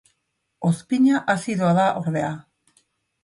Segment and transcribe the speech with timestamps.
[0.69, 2.31] Ozpina azidoa da, ordea.